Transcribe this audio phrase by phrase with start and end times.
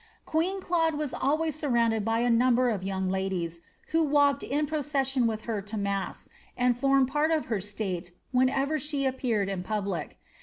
[0.25, 4.79] Queen Claude was always imrrcninded by a number of young ladies, who walked in pro*
[4.79, 6.27] ceuion with her to mass,
[6.57, 10.17] and formed part of her state whenever she ap peued in public.